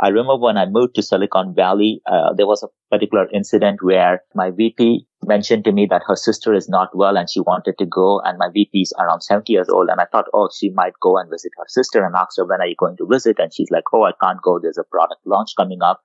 [0.00, 4.22] I remember when I moved to Silicon Valley, uh, there was a particular incident where
[4.32, 7.86] my VP mentioned to me that her sister is not well and she wanted to
[7.86, 8.20] go.
[8.20, 9.88] And my VP is around 70 years old.
[9.90, 12.60] And I thought, oh, she might go and visit her sister and asked her, when
[12.60, 13.40] are you going to visit?
[13.40, 14.60] And she's like, oh, I can't go.
[14.62, 16.00] There's a product launch coming up.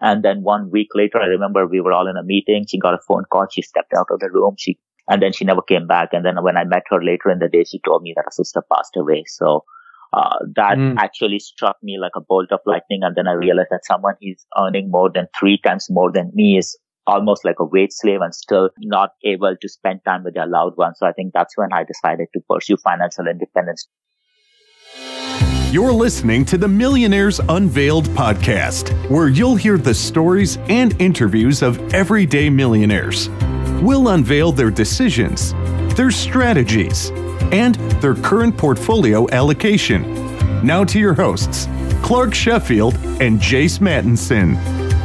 [0.00, 2.64] And then one week later, I remember we were all in a meeting.
[2.66, 3.46] She got a phone call.
[3.50, 4.54] She stepped out of the room.
[4.58, 6.10] She, and then she never came back.
[6.12, 8.30] And then when I met her later in the day, she told me that her
[8.30, 9.24] sister passed away.
[9.26, 9.64] So,
[10.14, 10.96] uh, that mm.
[10.98, 13.00] actually struck me like a bolt of lightning.
[13.02, 16.56] And then I realized that someone who's earning more than three times more than me
[16.56, 20.46] is almost like a wage slave and still not able to spend time with their
[20.46, 20.98] loved ones.
[20.98, 23.88] So I think that's when I decided to pursue financial independence.
[25.72, 31.92] You're listening to the Millionaires Unveiled podcast, where you'll hear the stories and interviews of
[31.92, 33.28] everyday millionaires.
[33.82, 35.52] We'll unveil their decisions,
[35.96, 37.10] their strategies,
[37.52, 40.02] and their current portfolio allocation.
[40.64, 41.68] Now to your hosts,
[42.02, 44.54] Clark Sheffield and Jace Mattinson.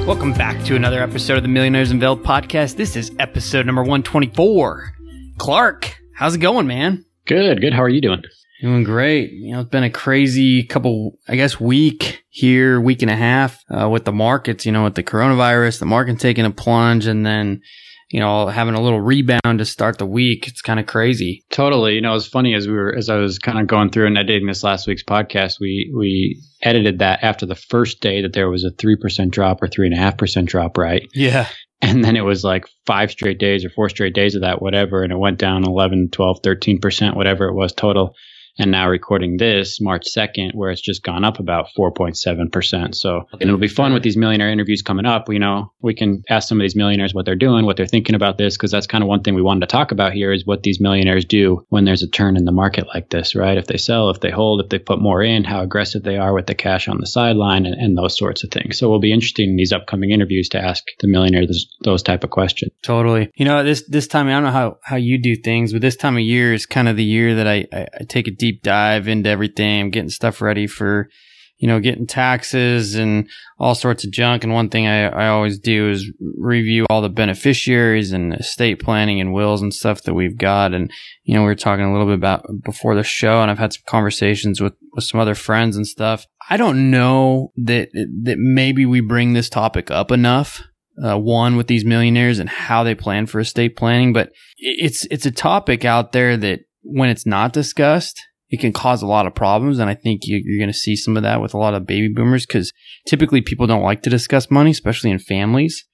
[0.06, 2.76] Welcome back to another episode of the Millionaires Unveiled podcast.
[2.76, 4.94] This is episode number 124.
[5.38, 7.06] Clark, how's it going, man?
[7.26, 7.74] Good, good.
[7.74, 8.24] How are you doing?
[8.62, 9.32] Doing great.
[9.32, 13.64] You know, it's been a crazy couple, I guess, week here, week and a half
[13.70, 17.26] uh, with the markets, you know, with the coronavirus, the market taking a plunge and
[17.26, 17.62] then
[18.10, 20.48] you know, having a little rebound to start the week.
[20.48, 21.44] It's kind of crazy.
[21.52, 21.94] Totally.
[21.94, 24.18] You know, it's funny as we were as I was kind of going through and
[24.18, 28.50] editing this last week's podcast, we we edited that after the first day that there
[28.50, 31.08] was a three percent drop or three and a half percent drop, right?
[31.14, 31.48] Yeah.
[31.82, 35.02] And then it was like five straight days or four straight days of that, whatever,
[35.02, 38.16] and it went down 11, 12, 13%, whatever it was total
[38.60, 42.94] and now recording this March 2nd, where it's just gone up about 4.7%.
[42.94, 45.32] So, and it'll be fun with these millionaire interviews coming up.
[45.32, 48.16] You know, we can ask some of these millionaires what they're doing, what they're thinking
[48.16, 50.46] about this, because that's kind of one thing we wanted to talk about here is
[50.46, 53.58] what these millionaires do when there's a turn in the market like this, right?
[53.58, 56.34] If they sell, if they hold, if they put more in, how aggressive they are
[56.34, 58.78] with the cash on the sideline and, and those sorts of things.
[58.78, 62.26] So, it'll be interesting in these upcoming interviews to ask the millionaires those, those type
[62.26, 62.74] of questions.
[62.84, 63.32] Totally.
[63.36, 65.96] You know, this, this time, I don't know how, how you do things, but this
[65.96, 68.49] time of year is kind of the year that I, I, I take a deep
[68.50, 69.82] deep dive into everything.
[69.82, 71.10] I'm getting stuff ready for,
[71.58, 73.30] you know, getting taxes and
[73.60, 74.44] all sorts of junk.
[74.44, 79.20] And one thing I, I always do is review all the beneficiaries and estate planning
[79.20, 80.74] and wills and stuff that we've got.
[80.74, 80.92] And,
[81.24, 83.74] you know, we were talking a little bit about before the show and I've had
[83.74, 86.26] some conversations with, with some other friends and stuff.
[86.50, 87.90] I don't know that,
[88.24, 90.64] that maybe we bring this topic up enough.
[91.02, 95.26] Uh, one with these millionaires and how they plan for estate planning, but it's it's
[95.26, 99.36] a topic out there that when it's not discussed, it can cause a lot of
[99.36, 99.80] problems.
[99.80, 101.86] And I think you, are going to see some of that with a lot of
[101.86, 102.74] baby boomers because
[103.06, 105.86] typically people don't like to discuss money, especially in families.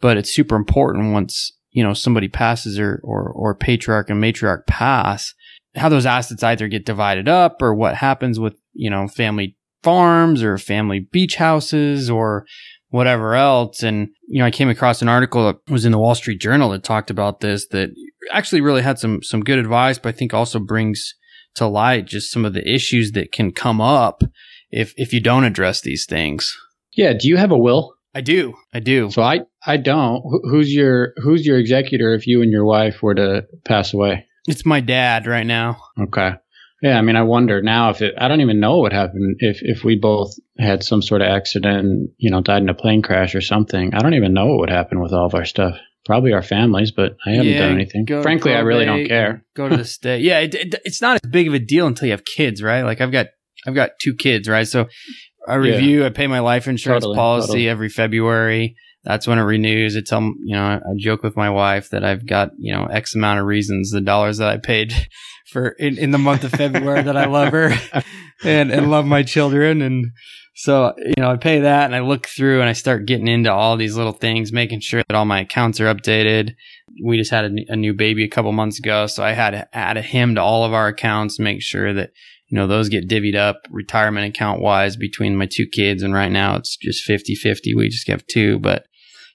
[0.00, 4.66] But it's super important once, you know, somebody passes or, or, or patriarch and matriarch
[4.66, 5.34] pass,
[5.76, 10.42] how those assets either get divided up or what happens with, you know, family farms
[10.42, 12.44] or family beach houses or
[12.88, 13.82] whatever else.
[13.82, 16.70] And, you know, I came across an article that was in the Wall Street Journal
[16.70, 17.90] that talked about this that
[18.32, 21.14] actually really had some, some good advice, but I think also brings
[21.54, 24.22] to light just some of the issues that can come up
[24.70, 26.56] if if you don't address these things.
[26.92, 27.94] Yeah, do you have a will?
[28.14, 28.54] I do.
[28.74, 29.10] I do.
[29.10, 30.22] So I I don't.
[30.50, 34.26] Who's your who's your executor if you and your wife were to pass away?
[34.46, 35.76] It's my dad right now.
[36.00, 36.32] Okay.
[36.82, 38.14] Yeah, I mean, I wonder now if it.
[38.16, 41.78] I don't even know what happened if if we both had some sort of accident,
[41.78, 43.94] and, you know, died in a plane crash or something.
[43.94, 45.76] I don't even know what would happen with all of our stuff.
[46.06, 48.06] Probably our families, but I haven't yeah, done anything.
[48.06, 49.44] Frankly, I really don't care.
[49.54, 50.22] Go to the state.
[50.22, 52.82] Yeah, it, it, it's not as big of a deal until you have kids, right?
[52.82, 53.26] Like I've got
[53.66, 54.66] I've got two kids, right?
[54.66, 54.88] So
[55.46, 56.00] I review.
[56.00, 56.06] Yeah.
[56.06, 57.68] I pay my life insurance totally, policy totally.
[57.68, 58.76] every February.
[59.04, 59.96] That's when it renews.
[59.96, 63.14] It's um, you know, I joke with my wife that I've got you know X
[63.14, 64.94] amount of reasons the dollars that I paid
[65.52, 67.72] for in, in the month of February that I love her
[68.44, 70.06] and and love my children and
[70.60, 73.50] so, you know, I pay that and I look through and I start getting into
[73.50, 76.50] all these little things, making sure that all my accounts are updated.
[77.02, 79.06] We just had a, a new baby a couple months ago.
[79.06, 82.10] So I had to add him to all of our accounts, make sure that,
[82.48, 86.02] you know, those get divvied up retirement account wise between my two kids.
[86.02, 87.74] And right now it's just 50 50.
[87.74, 88.84] We just have two, but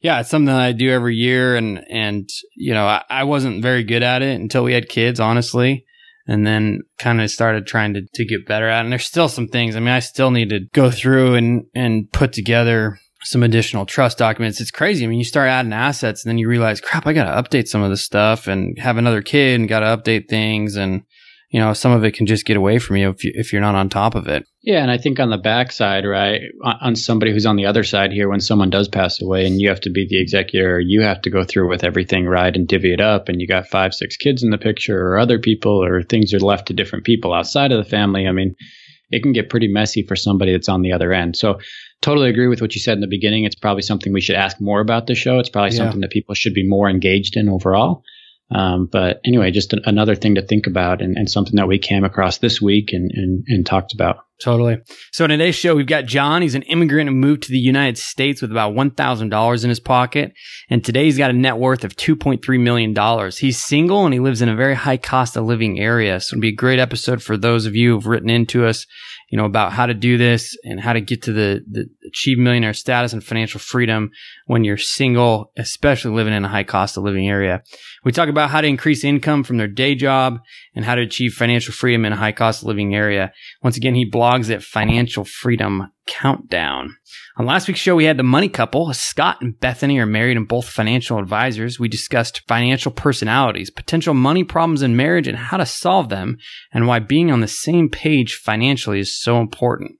[0.03, 1.55] yeah, it's something that I do every year.
[1.55, 5.19] And, and, you know, I, I wasn't very good at it until we had kids,
[5.19, 5.87] honestly
[6.27, 8.83] and then kind of started trying to, to get better at it.
[8.85, 9.75] And there's still some things.
[9.75, 14.17] I mean, I still need to go through and, and put together some additional trust
[14.17, 14.61] documents.
[14.61, 15.03] It's crazy.
[15.03, 17.67] I mean, you start adding assets and then you realize, crap, I got to update
[17.67, 20.75] some of this stuff and have another kid and got to update things.
[20.75, 21.03] And
[21.49, 23.61] you know, some of it can just get away from you if, you if you're
[23.61, 24.45] not on top of it.
[24.61, 28.11] Yeah, and I think on the backside, right, on somebody who's on the other side
[28.11, 31.21] here, when someone does pass away and you have to be the executor, you have
[31.21, 34.17] to go through with everything, right, and divvy it up, and you got five, six
[34.17, 37.71] kids in the picture, or other people, or things are left to different people outside
[37.71, 38.27] of the family.
[38.27, 38.55] I mean,
[39.11, 41.37] it can get pretty messy for somebody that's on the other end.
[41.37, 41.59] So
[42.01, 43.45] totally agree with what you said in the beginning.
[43.45, 45.39] It's probably something we should ask more about the show.
[45.39, 45.83] It's probably yeah.
[45.83, 48.03] something that people should be more engaged in overall.
[48.51, 51.79] Um, but anyway, just a, another thing to think about and, and, something that we
[51.79, 54.17] came across this week and, and, and talked about.
[54.39, 54.77] Totally.
[55.11, 56.43] So in today's show, we've got John.
[56.43, 60.33] He's an immigrant who moved to the United States with about $1,000 in his pocket.
[60.69, 63.31] And today he's got a net worth of $2.3 million.
[63.31, 66.19] He's single and he lives in a very high cost of living area.
[66.19, 68.85] So it'd be a great episode for those of you who've written into us
[69.29, 72.37] you know, about how to do this and how to get to the, the achieve
[72.37, 74.11] millionaire status and financial freedom
[74.45, 77.63] when you're single, especially living in a high cost of living area.
[78.05, 80.39] We talk about how to increase income from their day job
[80.75, 83.33] and how to achieve financial freedom in a high cost living area.
[83.63, 86.95] Once again, he blogs at Financial Freedom Countdown.
[87.37, 88.93] On last week's show, we had the money couple.
[88.93, 91.79] Scott and Bethany are married and both financial advisors.
[91.79, 96.37] We discussed financial personalities, potential money problems in marriage, and how to solve them,
[96.71, 99.93] and why being on the same page financially is so important.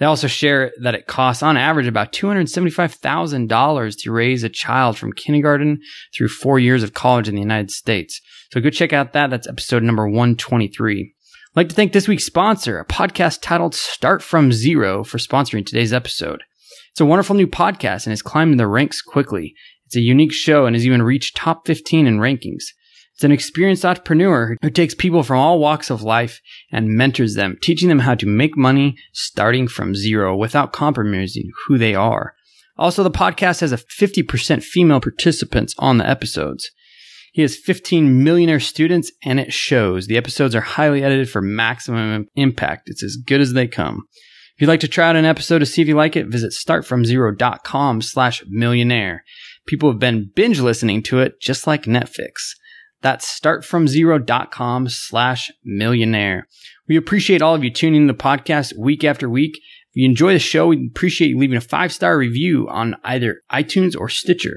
[0.00, 5.12] They also share that it costs on average about $275,000 to raise a child from
[5.12, 5.78] kindergarten
[6.16, 8.18] through four years of college in the United States.
[8.50, 9.28] So go check out that.
[9.28, 11.00] That's episode number 123.
[11.02, 15.66] I'd like to thank this week's sponsor, a podcast titled Start From Zero, for sponsoring
[15.66, 16.44] today's episode.
[16.92, 19.54] It's a wonderful new podcast and has climbed in the ranks quickly.
[19.84, 22.64] It's a unique show and has even reached top 15 in rankings.
[23.20, 26.40] It's an experienced entrepreneur who takes people from all walks of life
[26.72, 31.76] and mentors them, teaching them how to make money starting from zero without compromising who
[31.76, 32.34] they are.
[32.78, 36.70] Also, the podcast has a 50% female participants on the episodes.
[37.34, 40.06] He has 15 millionaire students and it shows.
[40.06, 42.84] The episodes are highly edited for maximum impact.
[42.88, 44.04] It's as good as they come.
[44.56, 46.52] If you'd like to try out an episode to see if you like it, visit
[46.52, 49.24] startfromzero.com slash millionaire.
[49.66, 52.54] People have been binge listening to it just like Netflix.
[53.02, 56.46] That's startfromzero.com slash millionaire.
[56.88, 59.56] We appreciate all of you tuning in the podcast week after week.
[59.56, 63.42] If you enjoy the show, we appreciate you leaving a five star review on either
[63.52, 64.56] iTunes or Stitcher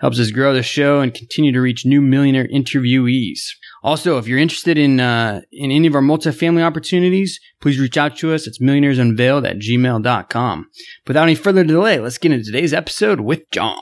[0.00, 3.40] helps us grow the show and continue to reach new millionaire interviewees.
[3.82, 8.16] Also, if you're interested in uh, in any of our multifamily opportunities, please reach out
[8.16, 8.46] to us.
[8.46, 10.66] It's millionairesunveiled at gmail.com.
[11.06, 13.80] Without any further delay, let's get into today's episode with John.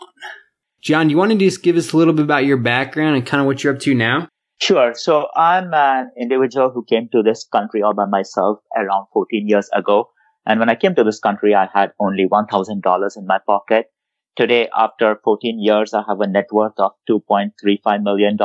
[0.88, 3.26] John, do you want to just give us a little bit about your background and
[3.26, 4.26] kind of what you're up to now?
[4.58, 4.94] Sure.
[4.94, 9.68] So I'm an individual who came to this country all by myself around 14 years
[9.74, 10.08] ago.
[10.46, 13.88] And when I came to this country, I had only $1,000 in my pocket.
[14.34, 18.38] Today, after 14 years, I have a net worth of $2.35 million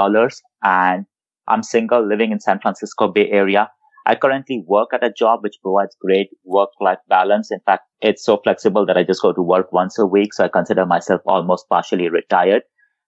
[0.62, 1.06] and
[1.48, 3.72] I'm single living in San Francisco Bay Area.
[4.06, 7.52] I currently work at a job which provides great work-life balance.
[7.52, 10.34] In fact, it's so flexible that I just go to work once a week.
[10.34, 12.64] So I consider myself almost partially retired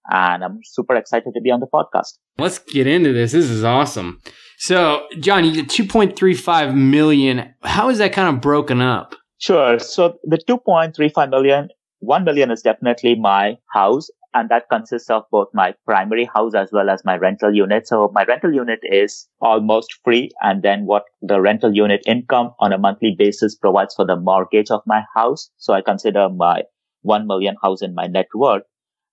[0.08, 2.18] and I'm super excited to be on the podcast.
[2.38, 3.32] Let's get into this.
[3.32, 4.20] This is awesome.
[4.58, 7.54] So, John, you get 2.35 million.
[7.62, 9.14] How is that kind of broken up?
[9.38, 9.78] Sure.
[9.78, 11.68] So the 2.35 million
[12.00, 16.68] 1 million is definitely my house and that consists of both my primary house as
[16.70, 17.88] well as my rental unit.
[17.88, 20.30] So my rental unit is almost free.
[20.42, 24.70] And then what the rental unit income on a monthly basis provides for the mortgage
[24.70, 25.50] of my house.
[25.56, 26.64] So I consider my
[27.00, 28.64] 1 million house in my net worth.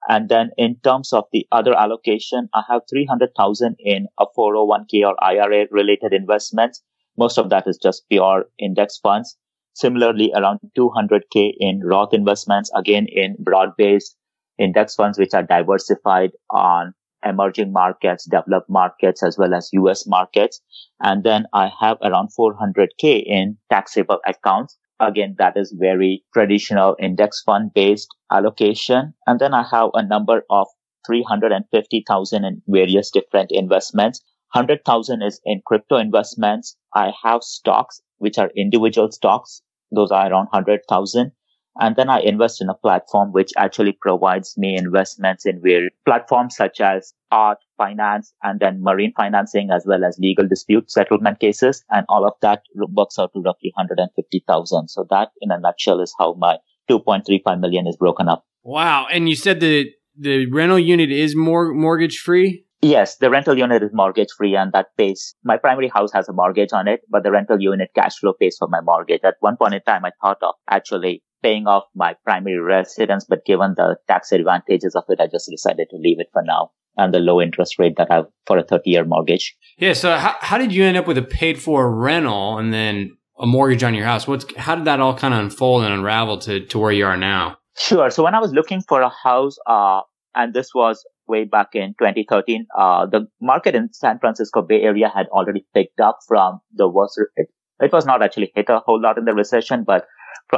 [0.10, 5.16] And then in terms of the other allocation, I have 300,000 in a 401k or
[5.24, 6.84] IRA related investments.
[7.18, 9.38] Most of that is just pure index funds.
[9.74, 14.16] Similarly, around 200K in Roth investments, again in broad-based
[14.60, 16.94] index funds, which are diversified on
[17.26, 20.62] emerging markets, developed markets, as well as US markets.
[21.02, 24.78] And then I have around 400K in taxable accounts.
[25.00, 29.14] Again, that is very traditional index fund based allocation.
[29.26, 30.68] And then I have a number of
[31.08, 34.22] 350,000 in various different investments.
[34.54, 36.78] 100,000 is in crypto investments.
[36.94, 39.62] I have stocks which are individual stocks.
[39.94, 41.32] Those are around 100,000.
[41.80, 46.56] And then I invest in a platform which actually provides me investments in various platforms
[46.56, 51.84] such as art, finance, and then marine financing, as well as legal dispute settlement cases.
[51.90, 54.88] And all of that works out to roughly 150,000.
[54.88, 56.58] So that in a nutshell is how my
[56.92, 58.46] 2.35 million is broken up.
[58.62, 59.08] Wow.
[59.12, 62.63] And you said the, the rental unit is more mortgage free?
[62.84, 66.34] Yes, the rental unit is mortgage free and that pays, my primary house has a
[66.34, 69.22] mortgage on it, but the rental unit cash flow pays for my mortgage.
[69.24, 73.46] At one point in time, I thought of actually paying off my primary residence, but
[73.46, 77.14] given the tax advantages of it, I just decided to leave it for now and
[77.14, 79.56] the low interest rate that I have for a 30 year mortgage.
[79.78, 79.94] Yeah.
[79.94, 83.46] So how, how did you end up with a paid for rental and then a
[83.46, 84.28] mortgage on your house?
[84.28, 87.16] What's, how did that all kind of unfold and unravel to, to where you are
[87.16, 87.60] now?
[87.78, 88.10] Sure.
[88.10, 90.02] So when I was looking for a house, uh,
[90.36, 95.12] and this was way back in 2013, uh, the market in San Francisco Bay Area
[95.14, 97.20] had already picked up from the worst
[97.84, 100.06] it was not actually hit a whole lot in the recession, but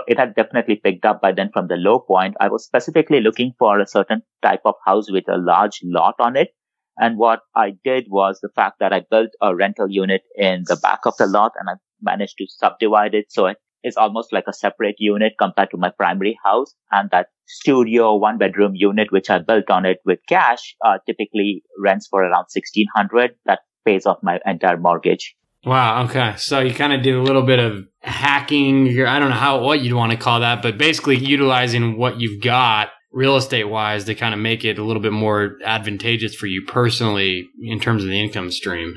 [0.07, 2.35] it had definitely picked up by then from the low point.
[2.39, 6.35] I was specifically looking for a certain type of house with a large lot on
[6.35, 6.49] it.
[6.97, 10.77] And what I did was the fact that I built a rental unit in the
[10.81, 14.45] back of the lot and I managed to subdivide it so it is almost like
[14.47, 16.73] a separate unit compared to my primary house.
[16.91, 21.63] And that studio one bedroom unit, which I built on it with cash, uh, typically
[21.79, 23.35] rents for around 1600.
[23.45, 25.35] That pays off my entire mortgage.
[25.63, 26.05] Wow.
[26.05, 26.33] Okay.
[26.37, 28.87] So you kind of did a little bit of hacking.
[29.05, 32.41] I don't know how, what you'd want to call that, but basically utilizing what you've
[32.41, 36.47] got real estate wise to kind of make it a little bit more advantageous for
[36.47, 38.93] you personally in terms of the income stream.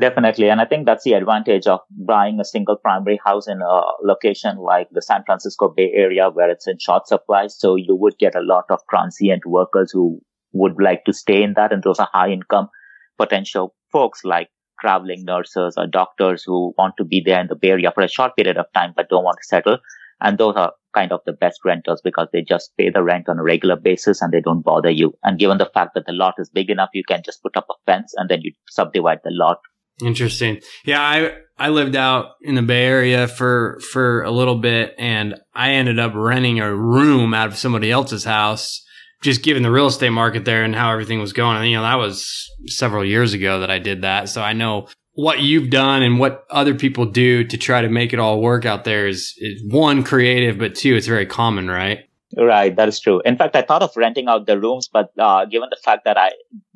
[0.00, 0.48] Definitely.
[0.50, 4.58] And I think that's the advantage of buying a single primary house in a location
[4.58, 7.46] like the San Francisco Bay Area where it's in short supply.
[7.46, 10.20] So you would get a lot of transient workers who
[10.52, 11.72] would like to stay in that.
[11.72, 12.68] And those are high income
[13.16, 14.48] potential folks like
[14.80, 18.08] traveling nurses or doctors who want to be there in the Bay Area for a
[18.08, 19.78] short period of time but don't want to settle.
[20.20, 23.38] And those are kind of the best renters because they just pay the rent on
[23.38, 25.14] a regular basis and they don't bother you.
[25.22, 27.66] And given the fact that the lot is big enough, you can just put up
[27.70, 29.58] a fence and then you subdivide the lot.
[30.02, 30.60] Interesting.
[30.84, 35.36] Yeah, I I lived out in the Bay Area for for a little bit and
[35.54, 38.82] I ended up renting a room out of somebody else's house
[39.22, 41.56] just given the real estate market there and how everything was going.
[41.56, 44.28] And, you know, that was several years ago that I did that.
[44.28, 48.12] So I know what you've done and what other people do to try to make
[48.12, 52.00] it all work out there is, is one creative, but two, it's very common, right?
[52.36, 53.22] Right, that is true.
[53.24, 56.18] In fact, I thought of renting out the rooms, but uh, given the fact that
[56.18, 56.32] I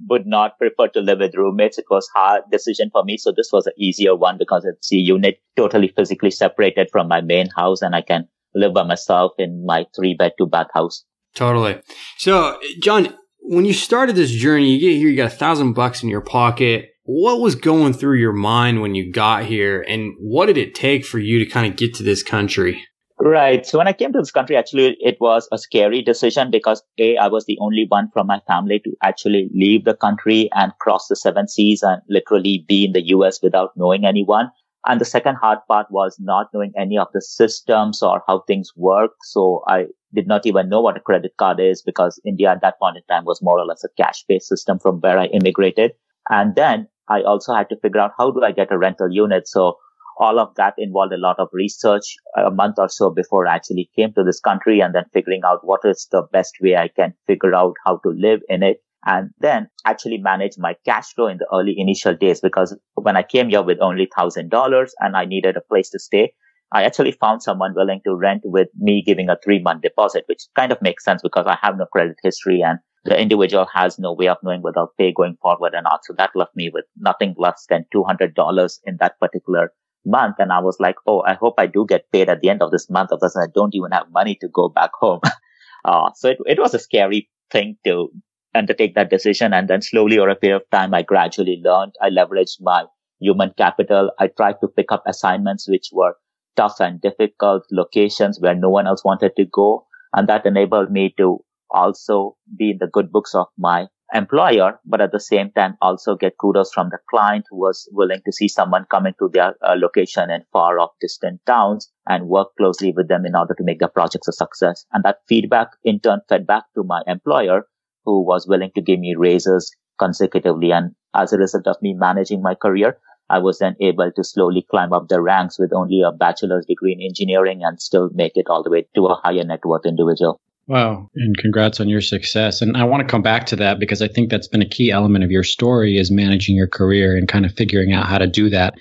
[0.09, 3.17] would not prefer to live with roommates, it was hard decision for me.
[3.17, 7.21] So this was an easier one because it's a unit totally physically separated from my
[7.21, 11.05] main house, and I can live by myself in my three bed, two bath house.
[11.35, 11.81] Totally.
[12.19, 16.03] So, John, when you started this journey, you get here, you got a thousand bucks
[16.03, 16.91] in your pocket.
[17.03, 21.05] What was going through your mind when you got here, and what did it take
[21.05, 22.85] for you to kind of get to this country?
[23.23, 23.67] Right.
[23.67, 27.19] So when I came to this country, actually, it was a scary decision because A,
[27.19, 31.07] I was the only one from my family to actually leave the country and cross
[31.09, 34.51] the seven seas and literally be in the US without knowing anyone.
[34.87, 38.71] And the second hard part was not knowing any of the systems or how things
[38.75, 39.11] work.
[39.25, 42.79] So I did not even know what a credit card is because India at that
[42.79, 45.93] point in time was more or less a cash based system from where I immigrated.
[46.31, 49.47] And then I also had to figure out how do I get a rental unit.
[49.47, 49.77] So
[50.21, 53.91] all of that involved a lot of research a month or so before I actually
[53.97, 57.15] came to this country and then figuring out what is the best way I can
[57.27, 61.39] figure out how to live in it and then actually manage my cash flow in
[61.39, 65.25] the early initial days because when I came here with only thousand dollars and I
[65.25, 66.35] needed a place to stay,
[66.73, 70.43] I actually found someone willing to rent with me giving a three month deposit, which
[70.55, 74.13] kind of makes sense because I have no credit history and the individual has no
[74.13, 76.01] way of knowing whether I'll pay going forward or not.
[76.05, 79.73] So that left me with nothing less than $200 in that particular
[80.05, 80.37] month.
[80.39, 82.71] And I was like, Oh, I hope I do get paid at the end of
[82.71, 83.11] this month.
[83.13, 85.21] Otherwise I don't even have money to go back home.
[85.85, 88.11] uh, so it, it was a scary thing to
[88.55, 89.53] undertake that decision.
[89.53, 91.93] And then slowly over a period of time, I gradually learned.
[92.01, 92.85] I leveraged my
[93.21, 94.11] human capital.
[94.19, 96.15] I tried to pick up assignments which were
[96.57, 99.87] tough and difficult locations where no one else wanted to go.
[100.13, 101.39] And that enabled me to
[101.71, 106.17] also be in the good books of my employer, but at the same time also
[106.17, 109.75] get kudos from the client who was willing to see someone coming to their uh,
[109.77, 113.79] location in far off distant towns and work closely with them in order to make
[113.79, 114.85] their projects a success.
[114.93, 117.67] And that feedback in turn fed back to my employer
[118.05, 120.73] who was willing to give me raises consecutively.
[120.73, 122.99] And as a result of me managing my career,
[123.29, 126.93] I was then able to slowly climb up the ranks with only a bachelor's degree
[126.93, 130.41] in engineering and still make it all the way to a higher net worth individual.
[130.67, 131.09] Wow.
[131.17, 132.63] And congrats on your success.
[132.63, 134.91] And I want to come back to that because I think that's been a key
[134.91, 138.27] element of your story is managing your career and kind of figuring out how to
[138.27, 138.75] do that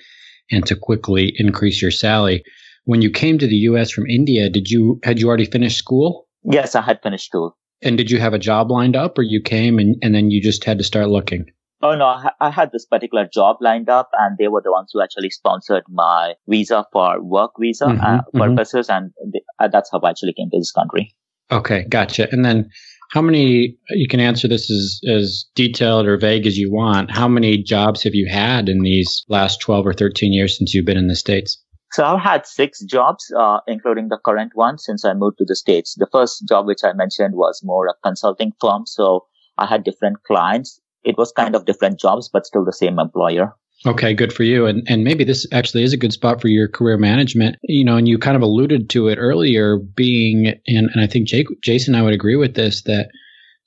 [0.50, 2.42] and to quickly increase your salary.
[2.84, 6.28] When you came to the US from India, did you had you already finished school?
[6.44, 7.56] Yes, I had finished school.
[7.82, 10.40] And did you have a job lined up or you came and, and then you
[10.42, 11.46] just had to start looking?
[11.82, 15.00] Oh no, I had this particular job lined up and they were the ones who
[15.00, 18.38] actually sponsored my visa for work visa mm-hmm, uh, mm-hmm.
[18.38, 18.88] purposes.
[18.88, 19.04] Mm-hmm.
[19.18, 21.14] And uh, that's how I actually came to this country.
[21.50, 21.84] Okay.
[21.88, 22.28] Gotcha.
[22.30, 22.70] And then
[23.10, 27.10] how many, you can answer this as, as detailed or vague as you want.
[27.10, 30.86] How many jobs have you had in these last 12 or 13 years since you've
[30.86, 31.60] been in the States?
[31.92, 35.56] So I've had six jobs, uh, including the current one since I moved to the
[35.56, 35.96] States.
[35.98, 38.86] The first job, which I mentioned was more a consulting firm.
[38.86, 39.26] So
[39.58, 40.80] I had different clients.
[41.02, 43.56] It was kind of different jobs, but still the same employer.
[43.86, 44.66] Okay, good for you.
[44.66, 47.56] And and maybe this actually is a good spot for your career management.
[47.62, 51.26] You know, and you kind of alluded to it earlier, being and, and I think
[51.26, 53.08] Jake, Jason I would agree with this that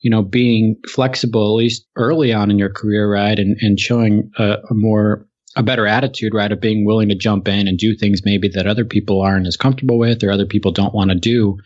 [0.02, 4.30] you know being flexible at least early on in your career, right, and and showing
[4.38, 6.52] a, a more a better attitude, right?
[6.52, 9.58] Of being willing to jump in and do things maybe that other people aren't as
[9.58, 11.58] comfortable with or other people don't want to do.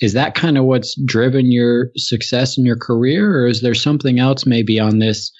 [0.00, 3.42] Is that kind of what's driven your success in your career?
[3.42, 5.32] Or is there something else maybe on this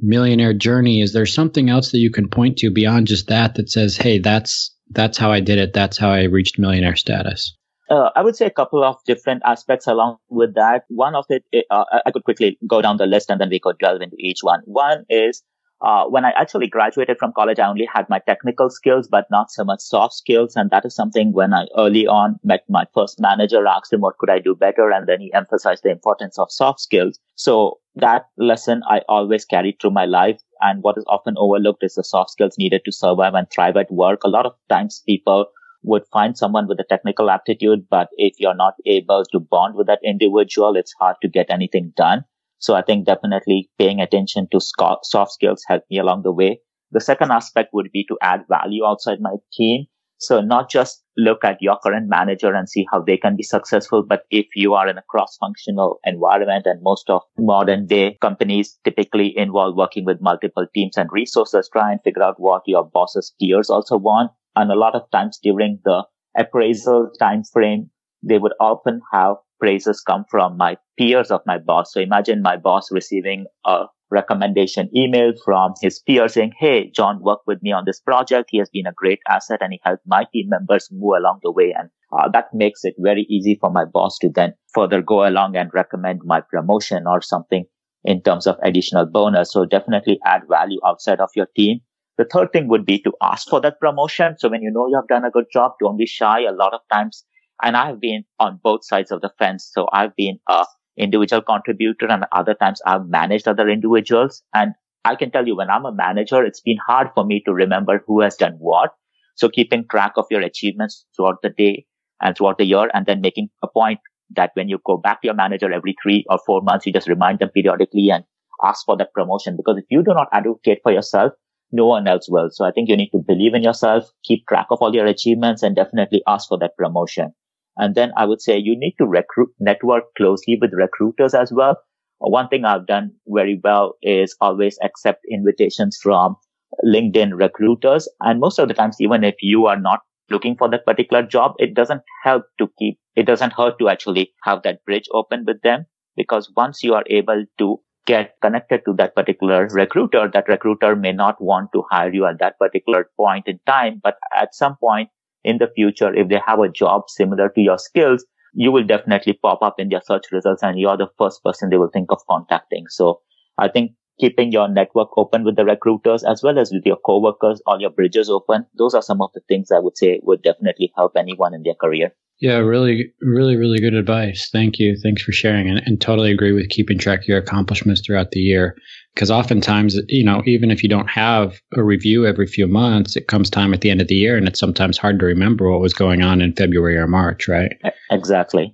[0.00, 1.00] millionaire journey?
[1.00, 4.18] Is there something else that you can point to beyond just that that says, hey,
[4.18, 5.72] that's that's how I did it.
[5.72, 7.54] That's how I reached millionaire status.
[7.90, 10.84] Uh, I would say a couple of different aspects along with that.
[10.88, 13.78] One of it, uh, I could quickly go down the list and then we could
[13.78, 14.60] delve into each one.
[14.66, 15.42] One is
[15.80, 19.50] uh, when I actually graduated from college, I only had my technical skills, but not
[19.50, 20.56] so much soft skills.
[20.56, 24.18] And that is something when I early on met my first manager, asked him what
[24.18, 27.20] could I do better, and then he emphasized the importance of soft skills.
[27.36, 30.40] So that lesson I always carried through my life.
[30.60, 33.90] And what is often overlooked is the soft skills needed to survive and thrive at
[33.92, 34.24] work.
[34.24, 35.46] A lot of times people
[35.84, 39.86] would find someone with a technical aptitude, but if you're not able to bond with
[39.86, 42.24] that individual, it's hard to get anything done.
[42.58, 46.60] So I think definitely paying attention to soft skills helped me along the way.
[46.90, 49.86] The second aspect would be to add value outside my team.
[50.20, 54.04] So not just look at your current manager and see how they can be successful,
[54.08, 59.32] but if you are in a cross-functional environment and most of modern day companies typically
[59.36, 63.70] involve working with multiple teams and resources, try and figure out what your boss's peers
[63.70, 64.32] also want.
[64.56, 66.02] And a lot of times during the
[66.36, 71.92] appraisal time frame, they would often have praises come from my peers of my boss.
[71.92, 77.46] So imagine my boss receiving a recommendation email from his peer saying, Hey, John worked
[77.46, 78.48] with me on this project.
[78.50, 81.52] He has been a great asset and he helped my team members move along the
[81.52, 81.74] way.
[81.76, 85.56] And uh, that makes it very easy for my boss to then further go along
[85.56, 87.64] and recommend my promotion or something
[88.04, 89.52] in terms of additional bonus.
[89.52, 91.80] So definitely add value outside of your team.
[92.16, 94.36] The third thing would be to ask for that promotion.
[94.38, 96.40] So when you know you have done a good job, don't be shy.
[96.42, 97.24] A lot of times,
[97.62, 99.70] and I've been on both sides of the fence.
[99.72, 100.64] So I've been a
[100.96, 104.42] individual contributor and other times I've managed other individuals.
[104.54, 104.72] And
[105.04, 108.02] I can tell you when I'm a manager, it's been hard for me to remember
[108.06, 108.90] who has done what.
[109.36, 111.86] So keeping track of your achievements throughout the day
[112.20, 114.00] and throughout the year and then making a point
[114.34, 117.08] that when you go back to your manager every three or four months, you just
[117.08, 118.24] remind them periodically and
[118.62, 119.56] ask for that promotion.
[119.56, 121.32] Because if you do not advocate for yourself,
[121.70, 122.48] no one else will.
[122.50, 125.62] So I think you need to believe in yourself, keep track of all your achievements
[125.62, 127.32] and definitely ask for that promotion.
[127.78, 131.76] And then I would say you need to recruit, network closely with recruiters as well.
[132.18, 136.36] One thing I've done very well is always accept invitations from
[136.84, 138.08] LinkedIn recruiters.
[138.20, 141.52] And most of the times, even if you are not looking for that particular job,
[141.58, 145.62] it doesn't help to keep, it doesn't hurt to actually have that bridge open with
[145.62, 145.86] them.
[146.16, 151.12] Because once you are able to get connected to that particular recruiter, that recruiter may
[151.12, 155.10] not want to hire you at that particular point in time, but at some point
[155.44, 158.24] in the future, if they have a job similar to your skills,
[158.54, 161.76] you will definitely pop up in their search results and you're the first person they
[161.76, 162.86] will think of contacting.
[162.88, 163.20] So
[163.56, 167.62] I think keeping your network open with the recruiters as well as with your coworkers,
[167.66, 168.66] all your bridges open.
[168.76, 171.74] Those are some of the things I would say would definitely help anyone in their
[171.74, 172.12] career.
[172.40, 174.48] Yeah, really, really, really good advice.
[174.52, 174.96] Thank you.
[175.02, 178.40] Thanks for sharing and, and totally agree with keeping track of your accomplishments throughout the
[178.40, 178.76] year.
[179.14, 183.26] Because oftentimes, you know, even if you don't have a review every few months, it
[183.26, 185.80] comes time at the end of the year and it's sometimes hard to remember what
[185.80, 187.72] was going on in February or March, right?
[188.12, 188.72] Exactly.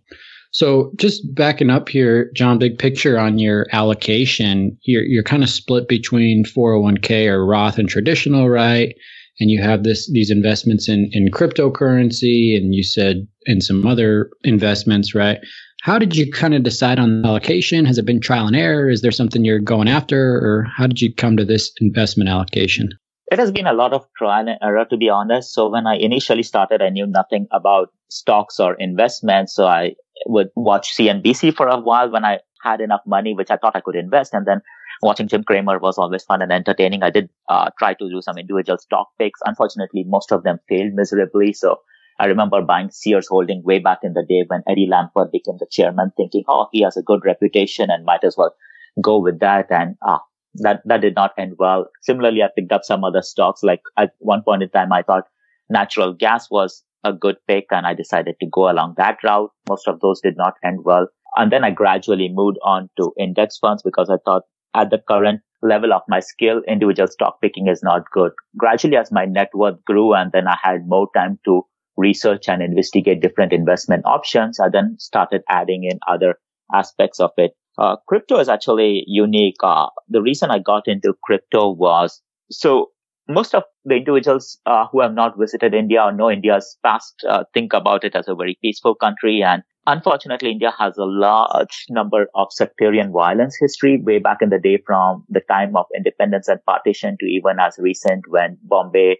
[0.50, 5.48] So just backing up here, John, big picture on your allocation, you're, you're kind of
[5.48, 8.94] split between 401k or Roth and traditional, right?
[9.40, 14.30] And you have this these investments in in cryptocurrency and you said in some other
[14.42, 15.38] investments right?
[15.82, 17.84] How did you kind of decide on the allocation?
[17.84, 18.88] Has it been trial and error?
[18.88, 22.88] Is there something you're going after or how did you come to this investment allocation?
[23.30, 25.52] It has been a lot of trial and error to be honest.
[25.52, 29.54] So when i initially started i knew nothing about stocks or investments.
[29.54, 29.94] So i
[30.26, 33.80] would watch cnbc for a while when i had enough money which i thought i
[33.80, 34.62] could invest and then
[35.02, 37.02] watching Jim Cramer was always fun and entertaining.
[37.02, 39.40] I did uh, try to do some individual stock picks.
[39.44, 41.52] Unfortunately, most of them failed miserably.
[41.52, 41.80] So
[42.18, 45.66] I remember buying Sears Holding way back in the day when Eddie Lampert became the
[45.70, 48.54] chairman, thinking, oh, he has a good reputation and might as well
[49.02, 49.70] go with that.
[49.70, 50.20] And ah,
[50.56, 51.86] that that did not end well.
[52.02, 53.62] Similarly, I picked up some other stocks.
[53.62, 55.24] Like at one point in time, I thought
[55.68, 59.50] natural gas was a good pick, and I decided to go along that route.
[59.68, 61.08] Most of those did not end well.
[61.36, 65.40] And then I gradually moved on to index funds because I thought at the current
[65.62, 68.32] level of my skill, individual stock picking is not good.
[68.56, 71.62] Gradually, as my net worth grew and then I had more time to
[71.96, 76.36] research and investigate different investment options, I then started adding in other
[76.72, 77.52] aspects of it.
[77.78, 79.56] Uh, crypto is actually unique.
[79.62, 82.90] Uh, the reason I got into crypto was so
[83.28, 87.44] most of the individuals uh, who have not visited India or know India's past uh,
[87.54, 92.26] think about it as a very peaceful country and Unfortunately, India has a large number
[92.34, 96.64] of sectarian violence history way back in the day from the time of independence and
[96.64, 99.18] partition to even as recent when Bombay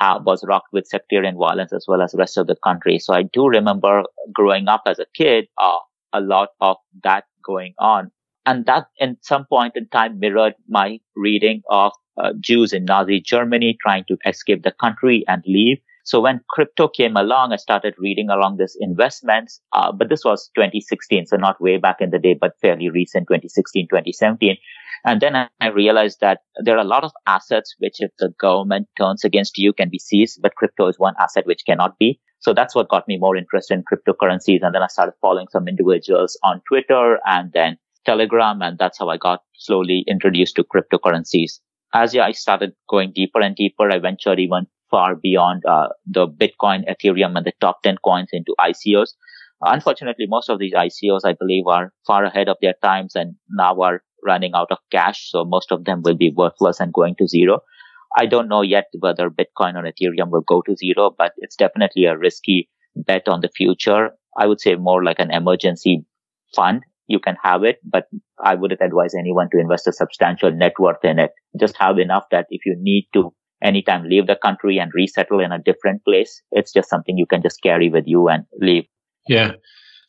[0.00, 2.98] was rocked with sectarian violence as well as the rest of the country.
[2.98, 5.78] So I do remember growing up as a kid, uh,
[6.12, 8.10] a lot of that going on.
[8.46, 13.20] And that in some point in time mirrored my reading of uh, Jews in Nazi
[13.20, 15.78] Germany trying to escape the country and leave.
[16.08, 19.60] So when crypto came along, I started reading along this investments.
[19.74, 23.28] Uh, but this was 2016, so not way back in the day, but fairly recent,
[23.28, 24.56] 2016, 2017.
[25.04, 28.32] And then I, I realized that there are a lot of assets which, if the
[28.40, 32.18] government turns against you, can be seized, but crypto is one asset which cannot be.
[32.38, 34.60] So that's what got me more interested in cryptocurrencies.
[34.62, 38.62] And then I started following some individuals on Twitter and then Telegram.
[38.62, 41.58] And that's how I got slowly introduced to cryptocurrencies.
[41.92, 46.84] As I started going deeper and deeper, I ventured even far beyond uh, the Bitcoin,
[46.88, 49.10] Ethereum, and the top 10 coins into ICOs.
[49.60, 53.80] Unfortunately, most of these ICOs, I believe, are far ahead of their times and now
[53.80, 55.30] are running out of cash.
[55.30, 57.60] So most of them will be worthless and going to zero.
[58.16, 62.04] I don't know yet whether Bitcoin or Ethereum will go to zero, but it's definitely
[62.04, 64.10] a risky bet on the future.
[64.36, 66.04] I would say more like an emergency
[66.54, 66.82] fund.
[67.06, 68.04] You can have it, but
[68.42, 71.30] I wouldn't advise anyone to invest a substantial net worth in it.
[71.58, 75.52] Just have enough that if you need to anytime leave the country and resettle in
[75.52, 76.42] a different place.
[76.52, 78.84] It's just something you can just carry with you and leave.
[79.26, 79.52] Yeah.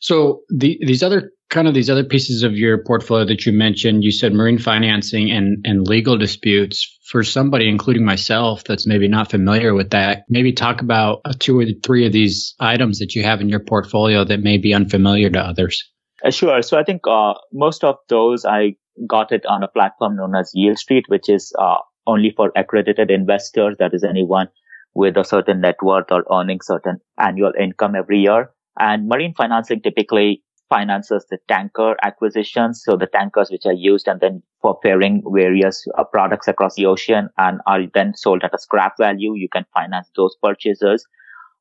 [0.00, 4.04] So the, these other kind of these other pieces of your portfolio that you mentioned,
[4.04, 6.96] you said marine financing and, and legal disputes.
[7.10, 11.64] For somebody, including myself, that's maybe not familiar with that, maybe talk about two or
[11.82, 15.40] three of these items that you have in your portfolio that may be unfamiliar to
[15.40, 15.90] others.
[16.24, 16.62] Uh, sure.
[16.62, 18.76] So I think uh, most of those I
[19.08, 23.76] got it on a platform known as Yieldstreet, which is uh, only for accredited investors.
[23.78, 24.48] That is anyone
[24.94, 28.50] with a certain net worth or earning certain annual income every year.
[28.78, 32.82] And marine financing typically finances the tanker acquisitions.
[32.84, 36.86] So the tankers which are used and then for ferrying various uh, products across the
[36.86, 39.34] ocean and are then sold at a scrap value.
[39.34, 41.04] You can finance those purchases.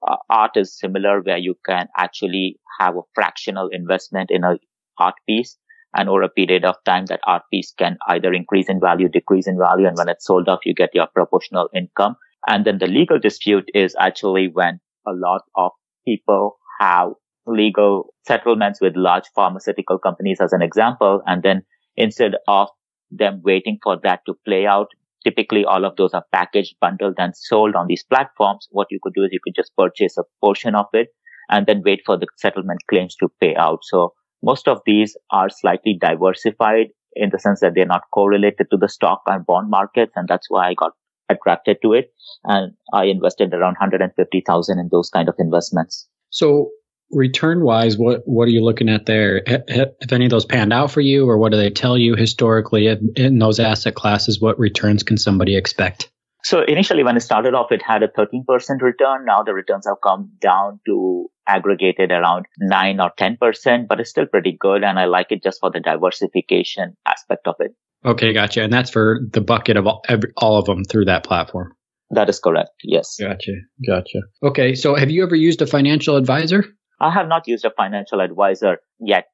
[0.08, 4.58] Uh, art is similar where you can actually have a fractional investment in a
[4.98, 5.58] art piece
[5.96, 9.48] and over a period of time that art piece can either increase in value, decrease
[9.48, 9.88] in value.
[9.88, 12.16] And when it's sold off, you get your proportional income.
[12.48, 15.72] And then the legal dispute is actually when a lot of
[16.08, 17.10] people have
[17.46, 21.22] legal settlements with large pharmaceutical companies as an example.
[21.26, 21.64] And then
[21.96, 22.70] instead of
[23.12, 24.88] them waiting for that to play out,
[25.24, 28.68] typically all of those are packaged, bundled and sold on these platforms.
[28.72, 31.08] What you could do is you could just purchase a portion of it
[31.50, 33.80] and then wait for the settlement claims to pay out.
[33.82, 38.78] So most of these are slightly diversified in the sense that they're not correlated to
[38.78, 40.14] the stock and bond markets.
[40.16, 40.94] And that's why I got
[41.30, 42.12] attracted to it.
[42.44, 46.08] And I invested around 150,000 in those kind of investments.
[46.30, 46.70] So
[47.12, 49.42] return wise, what, what are you looking at there?
[49.48, 52.88] Have any of those panned out for you or what do they tell you historically
[53.16, 54.40] in those asset classes?
[54.40, 56.10] What returns can somebody expect?
[56.44, 58.46] So initially when it started off, it had a 13%
[58.82, 59.26] return.
[59.26, 64.28] Now the returns have come down to aggregated around 9 or 10%, but it's still
[64.28, 64.84] pretty good.
[64.84, 67.72] And I like it just for the diversification aspect of it.
[68.06, 68.62] Okay, gotcha.
[68.62, 71.74] And that's for the bucket of all, every, all of them through that platform.
[72.12, 72.72] That is correct.
[72.84, 73.18] Yes.
[73.20, 73.54] Gotcha.
[73.86, 74.20] Gotcha.
[74.44, 74.76] Okay.
[74.76, 76.66] So have you ever used a financial advisor?
[77.02, 79.26] I have not used a financial advisor yet.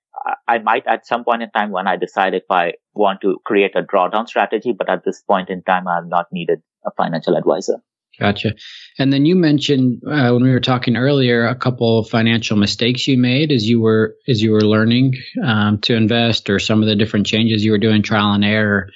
[0.47, 3.75] I might at some point in time when I decide if I want to create
[3.75, 7.36] a drawdown strategy, but at this point in time, I have not needed a financial
[7.36, 7.78] advisor.
[8.19, 8.56] Gotcha.
[8.97, 13.08] And then you mentioned uh, when we were talking earlier a couple of financial mistakes
[13.08, 16.88] you made as you were as you were learning um, to invest, or some of
[16.88, 18.89] the different changes you were doing, trial and error.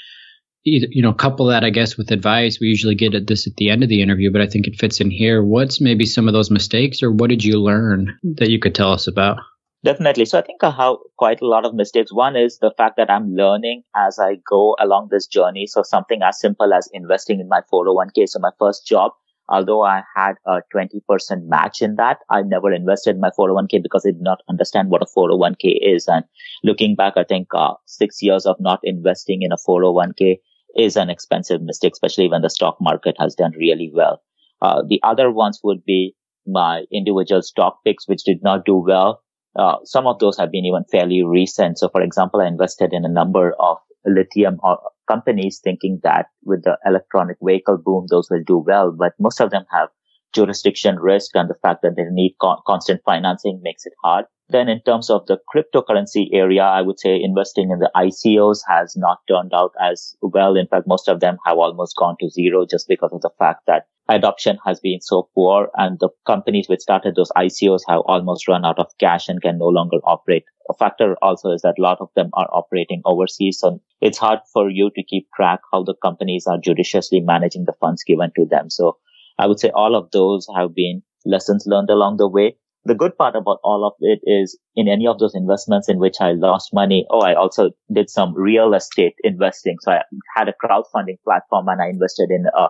[0.66, 2.60] Either, you know, couple that I guess with advice.
[2.60, 4.76] We usually get at this at the end of the interview, but I think it
[4.76, 5.44] fits in here.
[5.44, 8.92] What's maybe some of those mistakes, or what did you learn that you could tell
[8.92, 9.38] us about?
[9.84, 10.26] Definitely.
[10.26, 12.14] So I think I have quite a lot of mistakes.
[12.14, 15.68] One is the fact that I'm learning as I go along this journey.
[15.68, 18.28] So something as simple as investing in my 401k.
[18.28, 19.14] So my first job,
[19.48, 21.00] although I had a 20%
[21.48, 25.02] match in that, I never invested in my 401k because I did not understand what
[25.02, 26.10] a 401k is.
[26.10, 26.26] And
[26.62, 30.40] looking back, I think uh, six years of not investing in a 401k
[30.76, 34.22] is an expensive mistake, especially when the stock market has done really well.
[34.62, 36.16] Uh, the other ones would be
[36.46, 39.22] my individual stock picks, which did not do well.
[39.56, 41.78] Uh, some of those have been even fairly recent.
[41.78, 44.76] So, for example, I invested in a number of lithium uh,
[45.08, 48.92] companies thinking that with the electronic vehicle boom, those will do well.
[48.98, 49.90] But most of them have
[50.34, 54.26] jurisdiction risk and the fact that they need co- constant financing makes it hard.
[54.50, 58.96] Then in terms of the cryptocurrency area, I would say investing in the ICOs has
[58.98, 60.56] not turned out as well.
[60.56, 63.62] In fact, most of them have almost gone to zero just because of the fact
[63.68, 68.48] that adoption has been so poor and the companies which started those ICOs have almost
[68.48, 70.44] run out of cash and can no longer operate.
[70.70, 73.60] A factor also is that a lot of them are operating overseas.
[73.60, 77.74] So it's hard for you to keep track how the companies are judiciously managing the
[77.80, 78.70] funds given to them.
[78.70, 78.98] So
[79.38, 83.18] I would say all of those have been lessons learned along the way the good
[83.18, 86.74] part about all of it is in any of those investments in which I lost
[86.74, 87.06] money.
[87.12, 89.78] Oh, I also did some real estate investing.
[89.82, 90.02] So I
[90.36, 92.68] had a crowdfunding platform and I invested in a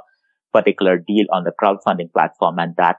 [0.54, 2.98] particular deal on the crowdfunding platform and that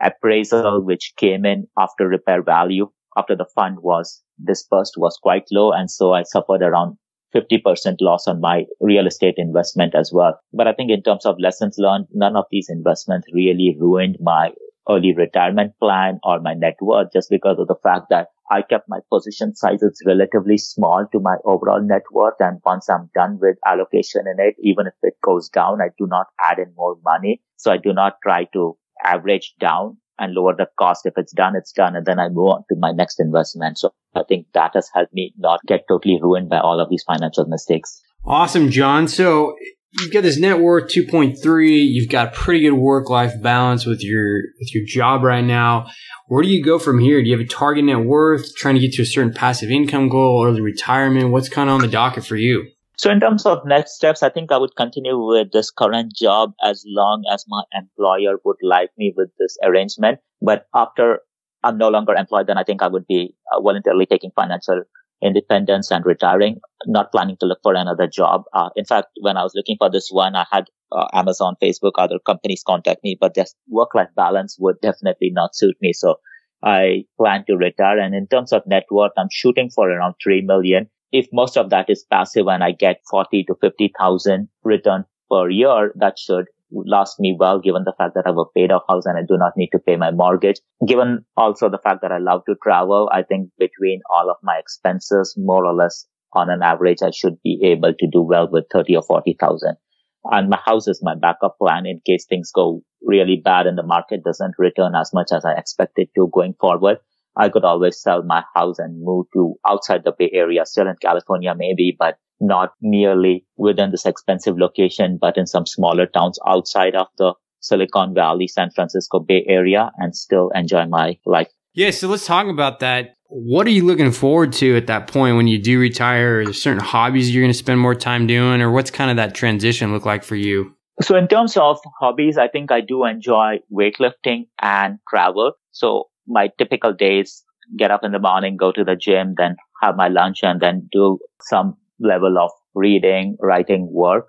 [0.00, 5.72] appraisal, which came in after repair value, after the fund was dispersed was quite low.
[5.72, 6.96] And so I suffered around
[7.34, 10.38] 50% loss on my real estate investment as well.
[10.52, 14.50] But I think in terms of lessons learned, none of these investments really ruined my
[14.88, 18.86] early retirement plan or my net worth just because of the fact that I kept
[18.86, 22.34] my position sizes relatively small to my overall net worth.
[22.38, 26.06] And once I'm done with allocation in it, even if it goes down, I do
[26.06, 27.40] not add in more money.
[27.56, 31.06] So I do not try to average down and lower the cost.
[31.06, 31.96] If it's done, it's done.
[31.96, 33.78] And then I move on to my next investment.
[33.78, 37.04] So I think that has helped me not get totally ruined by all of these
[37.04, 38.02] financial mistakes.
[38.26, 39.08] Awesome, John.
[39.08, 39.56] So
[39.94, 41.36] you've got this net worth 2.3
[41.68, 45.86] you've got pretty good work life balance with your with your job right now.
[46.28, 47.22] Where do you go from here?
[47.22, 50.08] Do you have a target net worth trying to get to a certain passive income
[50.08, 51.30] goal early retirement?
[51.30, 52.68] What's kind of on the docket for you?
[52.96, 56.52] So in terms of next steps i think i would continue with this current job
[56.62, 60.20] as long as my employer would like me with this arrangement.
[60.40, 61.20] But after
[61.64, 64.82] i'm no longer employed then i think i would be uh, voluntarily taking financial
[65.22, 68.42] independence and retiring, not planning to look for another job.
[68.52, 71.92] Uh, in fact, when I was looking for this one, I had uh, Amazon, Facebook,
[71.96, 75.92] other companies contact me, but this work-life balance would definitely not suit me.
[75.92, 76.16] So
[76.62, 77.98] I plan to retire.
[77.98, 80.88] And in terms of net worth, I'm shooting for around 3 million.
[81.12, 85.92] If most of that is passive and I get 40 to 50,000 return per year,
[85.96, 89.06] that should last me well, given the fact that I have a paid off house
[89.06, 90.60] and I do not need to pay my mortgage.
[90.86, 94.56] Given also the fact that I love to travel, I think between all of my
[94.58, 98.64] expenses, more or less on an average, I should be able to do well with
[98.72, 99.76] 30 or 40,000.
[100.24, 103.82] And my house is my backup plan in case things go really bad and the
[103.82, 106.98] market doesn't return as much as I expected to going forward.
[107.36, 110.96] I could always sell my house and move to outside the Bay Area, still in
[111.00, 116.94] California maybe, but not merely within this expensive location, but in some smaller towns outside
[116.94, 121.48] of the Silicon Valley, San Francisco Bay Area and still enjoy my life.
[121.74, 121.90] Yeah.
[121.90, 123.14] So let's talk about that.
[123.28, 126.40] What are you looking forward to at that point when you do retire?
[126.40, 129.16] Are there certain hobbies you're going to spend more time doing or what's kind of
[129.16, 130.74] that transition look like for you?
[131.00, 135.52] So in terms of hobbies, I think I do enjoy weightlifting and travel.
[135.70, 137.44] So my typical days,
[137.76, 140.88] get up in the morning, go to the gym, then have my lunch and then
[140.92, 144.26] do some level of reading, writing work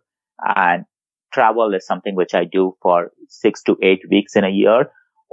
[0.56, 0.86] and
[1.34, 4.86] travel is something which I do for six to eight weeks in a year.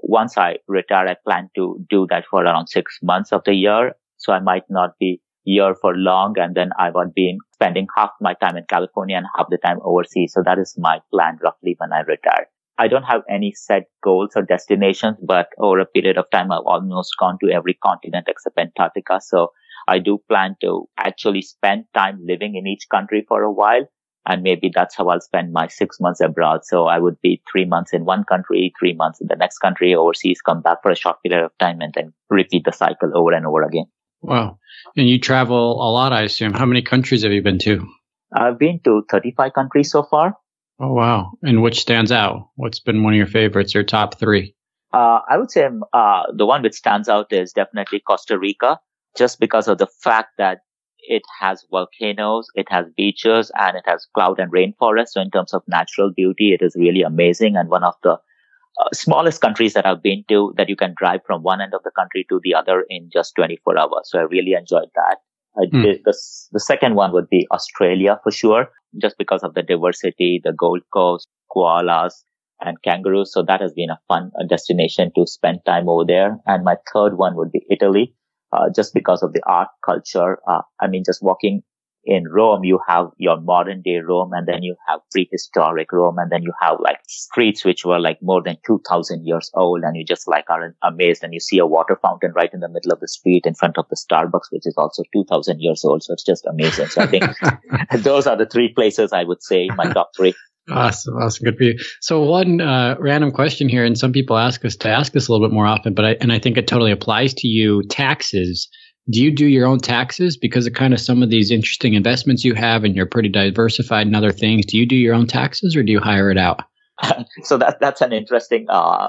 [0.03, 3.93] Once I retire, I plan to do that for around six months of the year.
[4.17, 8.11] So I might not be here for long and then I would be spending half
[8.21, 10.33] my time in California and half the time overseas.
[10.35, 12.49] So that is my plan roughly when I retire.
[12.81, 16.65] I don't have any set goals or destinations, but over a period of time, I've
[16.65, 19.21] almost gone to every continent except Antarctica.
[19.21, 19.53] So
[19.87, 23.85] I do plan to actually spend time living in each country for a while.
[24.25, 26.61] And maybe that's how I'll spend my six months abroad.
[26.65, 29.95] So I would be three months in one country, three months in the next country,
[29.95, 33.33] overseas, come back for a short period of time and then repeat the cycle over
[33.33, 33.87] and over again.
[34.23, 34.59] Wow.
[34.97, 36.55] And you travel a lot, I assume.
[36.55, 37.87] How many countries have you been to?
[38.35, 40.37] I've been to 35 countries so far.
[40.81, 41.33] Oh, wow.
[41.43, 42.49] And which stands out?
[42.57, 44.55] What's been one of your favorites or top three?
[44.93, 48.81] Uh, I would say uh, the one which stands out is definitely Costa Rica
[49.17, 50.61] just because of the fact that
[50.99, 55.09] it has volcanoes, it has beaches, and it has cloud and rainforest.
[55.11, 58.89] So in terms of natural beauty, it is really amazing and one of the uh,
[58.95, 61.91] smallest countries that I've been to that you can drive from one end of the
[61.91, 64.09] country to the other in just 24 hours.
[64.11, 65.19] So I really enjoyed that.
[65.59, 66.17] Did, the,
[66.53, 68.69] the second one would be Australia for sure,
[69.01, 72.13] just because of the diversity, the Gold Coast, koalas,
[72.61, 73.33] and kangaroos.
[73.33, 76.39] So that has been a fun destination to spend time over there.
[76.47, 78.15] And my third one would be Italy
[78.53, 80.39] uh, just because of the art culture.
[80.49, 81.63] Uh, I mean, just walking
[82.05, 86.31] in Rome, you have your modern day Rome and then you have prehistoric Rome and
[86.31, 90.05] then you have like streets which were like more than 2000 years old and you
[90.05, 93.01] just like are amazed and you see a water fountain right in the middle of
[93.01, 96.03] the street in front of the Starbucks, which is also 2000 years old.
[96.03, 96.87] So it's just amazing.
[96.87, 97.25] So I think
[97.99, 100.35] those are the three places I would say my top three.
[100.71, 101.79] Awesome, awesome, good for you.
[102.01, 105.33] So one uh, random question here, and some people ask us to ask this a
[105.33, 107.83] little bit more often, but I, and I think it totally applies to you.
[107.89, 108.69] Taxes.
[109.09, 112.45] Do you do your own taxes because of kind of some of these interesting investments
[112.45, 114.67] you have, and you're pretty diversified in other things?
[114.67, 116.61] Do you do your own taxes, or do you hire it out?
[117.43, 119.09] so that that's an interesting uh,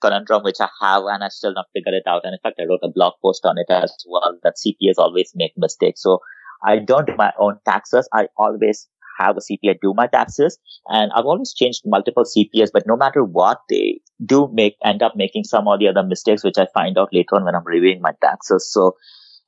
[0.00, 2.22] conundrum which I have, and I still not figured it out.
[2.24, 4.38] And in fact, I wrote a blog post on it as well.
[4.42, 6.02] That CPAs always make mistakes.
[6.02, 6.18] So
[6.64, 8.08] I don't do my own taxes.
[8.12, 10.58] I always have a CPA do my taxes.
[10.86, 15.14] And I've always changed multiple CPAs, but no matter what, they do make, end up
[15.16, 18.00] making some or the other mistakes, which I find out later on when I'm reviewing
[18.00, 18.70] my taxes.
[18.70, 18.96] So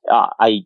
[0.09, 0.61] uh, I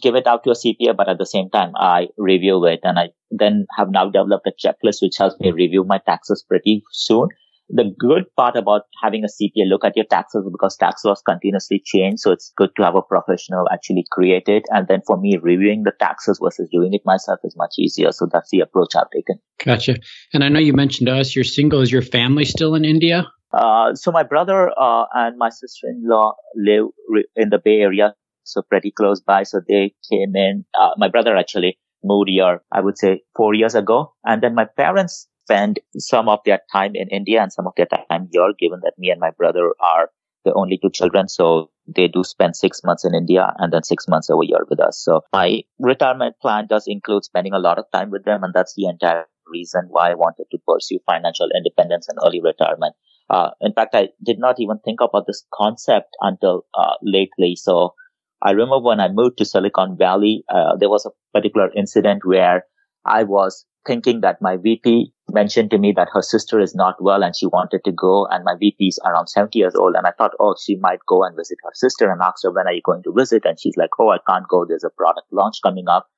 [0.00, 2.98] give it out to a CPA, but at the same time, I review it and
[2.98, 7.28] I then have now developed a checklist which helps me review my taxes pretty soon
[7.72, 11.82] the good part about having a CPA look at your taxes because tax laws continuously
[11.84, 12.20] change.
[12.20, 14.64] So it's good to have a professional actually create it.
[14.68, 18.12] And then for me, reviewing the taxes versus doing it myself is much easier.
[18.12, 19.36] So that's the approach I've taken.
[19.64, 19.96] Gotcha.
[20.34, 21.80] And I know you mentioned to us you're single.
[21.80, 23.26] Is your family still in India?
[23.52, 28.62] Uh, so my brother uh, and my sister-in-law live re- in the Bay Area, so
[28.62, 29.42] pretty close by.
[29.42, 30.64] So they came in.
[30.78, 34.66] Uh, my brother actually moved here, I would say, four years ago, and then my
[34.76, 38.80] parents spend some of their time in India and some of their time here, given
[38.82, 40.10] that me and my brother are
[40.44, 41.28] the only two children.
[41.28, 44.80] So they do spend six months in India and then six months over here with
[44.80, 45.00] us.
[45.02, 48.42] So my retirement plan does include spending a lot of time with them.
[48.42, 52.94] And that's the entire reason why I wanted to pursue financial independence and early retirement.
[53.30, 57.56] Uh, in fact, I did not even think about this concept until uh, lately.
[57.56, 57.94] So
[58.42, 62.64] I remember when I moved to Silicon Valley, uh, there was a particular incident where
[63.04, 67.22] I was thinking that my VP mentioned to me that her sister is not well
[67.22, 70.12] and she wanted to go and my VP is around 70 years old and I
[70.12, 72.82] thought, oh, she might go and visit her sister and asked her, when are you
[72.84, 73.44] going to visit?
[73.44, 74.64] And she's like, oh, I can't go.
[74.68, 76.08] There's a product launch coming up.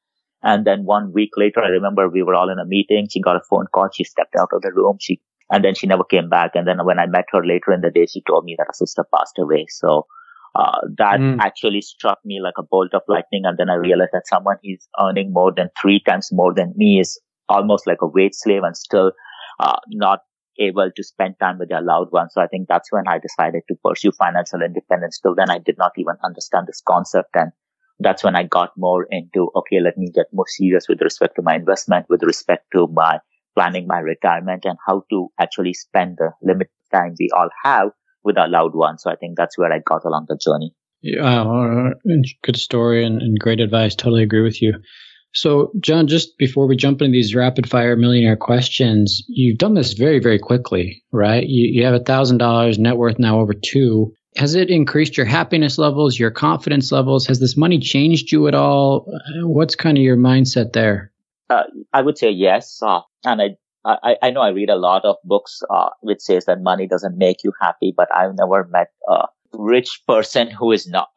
[0.42, 3.06] And then one week later, I remember we were all in a meeting.
[3.10, 3.88] She got a phone call.
[3.92, 4.98] She stepped out of the room.
[5.00, 6.50] She, and then she never came back.
[6.54, 8.74] And then when I met her later in the day, she told me that her
[8.74, 9.66] sister passed away.
[9.70, 10.06] So,
[10.54, 11.38] uh, that mm.
[11.40, 13.42] actually struck me like a bolt of lightning.
[13.44, 17.00] And then I realized that someone who's earning more than three times more than me
[17.00, 19.12] is almost like a wage slave and still
[19.60, 20.20] uh, not
[20.60, 22.32] able to spend time with their loved ones.
[22.34, 25.18] So I think that's when I decided to pursue financial independence.
[25.20, 27.30] Till then, I did not even understand this concept.
[27.34, 27.50] And
[27.98, 31.42] that's when I got more into, okay, let me get more serious with respect to
[31.42, 33.18] my investment, with respect to my
[33.54, 37.90] planning my retirement and how to actually spend the limited time we all have
[38.24, 39.02] with our loved ones.
[39.02, 40.72] So I think that's where I got along the journey.
[41.02, 41.90] Yeah, uh,
[42.42, 43.94] good story and, and great advice.
[43.94, 44.74] Totally agree with you.
[45.34, 49.92] So, John, just before we jump into these rapid fire millionaire questions, you've done this
[49.94, 51.44] very, very quickly, right?
[51.44, 54.14] You, you have a thousand dollars net worth now over two.
[54.36, 57.26] Has it increased your happiness levels, your confidence levels?
[57.26, 59.06] Has this money changed you at all?
[59.42, 61.12] What's kind of your mindset there?
[61.50, 62.80] Uh, I would say yes.
[62.80, 66.46] Uh, and I, I, I know I read a lot of books uh, which says
[66.46, 70.88] that money doesn't make you happy, but I've never met a rich person who is
[70.88, 71.08] not.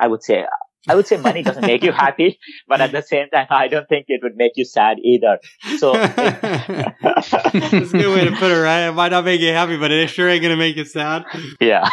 [0.00, 0.44] I would say
[0.88, 3.88] I would say money doesn't make you happy, but at the same time, I don't
[3.88, 5.38] think it would make you sad either.
[5.78, 8.88] So that's a good way to put it, right?
[8.88, 11.24] It might not make you happy, but it sure ain't going to make you sad.
[11.60, 11.88] Yeah.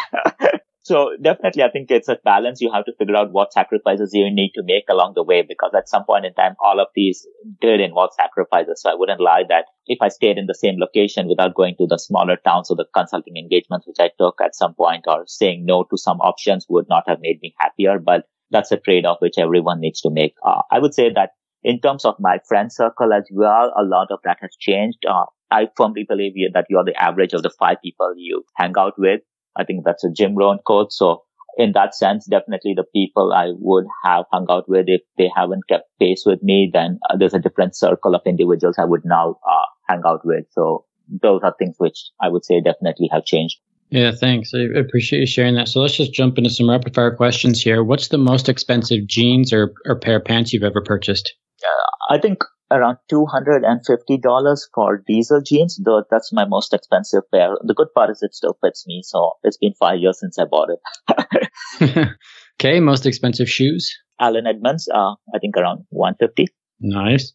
[0.86, 2.60] So definitely, I think it's a balance.
[2.60, 5.72] You have to figure out what sacrifices you need to make along the way, because
[5.76, 7.26] at some point in time, all of these
[7.60, 8.80] did involve sacrifices.
[8.80, 11.86] So I wouldn't lie that if I stayed in the same location without going to
[11.88, 15.64] the smaller towns or the consulting engagements, which I took at some point or saying
[15.66, 17.98] no to some options would not have made me happier.
[17.98, 18.22] But
[18.52, 20.34] that's a trade-off which everyone needs to make.
[20.44, 21.30] Uh, I would say that
[21.64, 24.98] in terms of my friend circle as well, a lot of that has changed.
[25.04, 28.74] Uh, I firmly believe that you are the average of the five people you hang
[28.78, 29.20] out with.
[29.58, 30.92] I think that's a Jim Rohn quote.
[30.92, 31.22] So
[31.56, 35.68] in that sense, definitely the people I would have hung out with, if they haven't
[35.68, 39.38] kept pace with me, then uh, there's a different circle of individuals I would now
[39.46, 40.44] uh, hang out with.
[40.52, 43.56] So those are things which I would say definitely have changed.
[43.90, 44.52] Yeah, thanks.
[44.52, 45.68] I appreciate you sharing that.
[45.68, 47.84] So let's just jump into some rapid fire questions here.
[47.84, 51.32] What's the most expensive jeans or, or pair of pants you've ever purchased?
[51.62, 52.38] Uh, I think
[52.70, 57.56] around $250 for diesel jeans, though that's my most expensive pair.
[57.62, 59.02] The good part is it still fits me.
[59.04, 62.08] So it's been five years since I bought it.
[62.60, 62.80] okay.
[62.80, 63.94] Most expensive shoes?
[64.20, 66.46] Allen Edmonds, uh, I think around 150
[66.80, 67.32] Nice.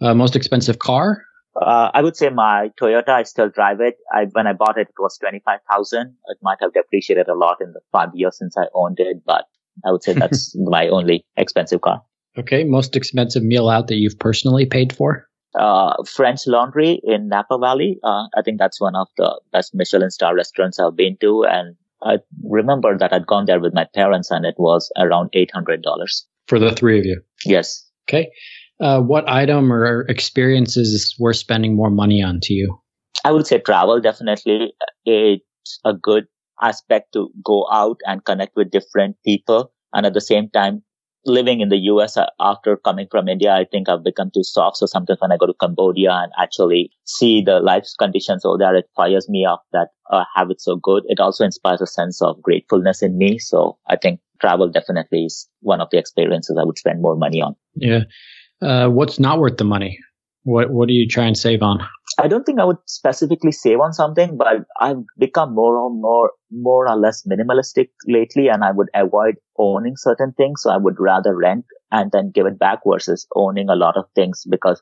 [0.00, 1.22] Uh, most expensive car?
[1.60, 3.94] Uh, I would say my Toyota, I still drive it.
[4.12, 6.14] I, when I bought it, it was 25,000.
[6.26, 9.44] It might have depreciated a lot in the five years since I owned it, but
[9.86, 12.02] I would say that's my only expensive car.
[12.38, 12.64] Okay.
[12.64, 15.28] Most expensive meal out that you've personally paid for?
[15.58, 17.98] Uh, French Laundry in Napa Valley.
[18.02, 21.44] Uh, I think that's one of the best Michelin star restaurants I've been to.
[21.44, 25.82] And I remember that I'd gone there with my parents and it was around $800.
[26.48, 27.22] For the three of you?
[27.44, 27.88] Yes.
[28.10, 28.30] Okay.
[28.80, 32.76] uh, what item or experiences is worth spending more money on to you?
[33.24, 34.74] I would say travel definitely.
[35.06, 36.24] It's a good
[36.60, 39.72] aspect to go out and connect with different people.
[39.92, 40.82] And at the same time,
[41.26, 44.76] living in the US uh, after coming from India, I think I've become too soft.
[44.78, 48.74] So sometimes when I go to Cambodia and actually see the life conditions over there,
[48.76, 51.04] it fires me up that uh, have it so good.
[51.06, 53.38] It also inspires a sense of gratefulness in me.
[53.38, 57.40] So I think travel definitely is one of the experiences I would spend more money
[57.40, 57.56] on.
[57.74, 58.00] Yeah.
[58.60, 59.98] Uh, what's not worth the money?
[60.44, 61.80] What What do you try and save on?
[62.18, 66.30] I don't think I would specifically save on something, but I've become more and more,
[66.50, 70.62] more or less minimalistic lately, and I would avoid owning certain things.
[70.62, 74.04] So I would rather rent and then give it back versus owning a lot of
[74.14, 74.80] things because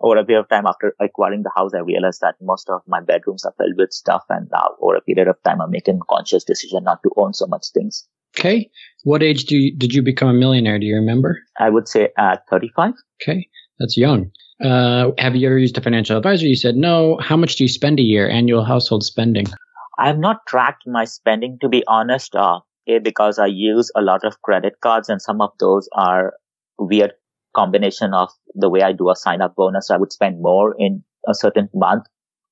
[0.00, 3.00] over a period of time after acquiring the house, I realized that most of my
[3.00, 4.24] bedrooms are filled with stuff.
[4.28, 7.32] And now over a period of time, I'm making a conscious decision not to own
[7.32, 8.06] so much things.
[8.38, 8.70] Okay.
[9.04, 10.78] What age do you, did you become a millionaire?
[10.78, 11.38] Do you remember?
[11.58, 12.94] I would say at 35.
[13.22, 13.48] Okay.
[13.78, 14.30] That's young.
[14.64, 16.46] Uh, have you ever used a financial advisor?
[16.46, 17.18] You said no.
[17.20, 19.46] How much do you spend a year, annual household spending?
[19.98, 22.60] I have not tracked my spending, to be honest, uh,
[23.02, 26.34] because I use a lot of credit cards and some of those are
[26.78, 27.12] weird
[27.54, 29.90] combination of the way I do a sign up bonus.
[29.90, 32.04] I would spend more in a certain month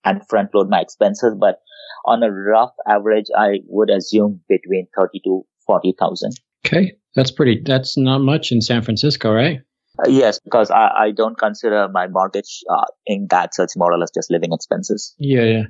[0.05, 1.35] and front load my expenses.
[1.39, 1.61] But
[2.05, 6.33] on a rough average, I would assume between 30 to 40,000.
[6.67, 6.93] Okay.
[7.15, 9.61] That's pretty, that's not much in San Francisco, right?
[9.99, 13.93] Uh, yes, because I, I don't consider my mortgage uh, in that, so it's more
[13.93, 15.15] or less just living expenses.
[15.19, 15.65] Yeah, yeah.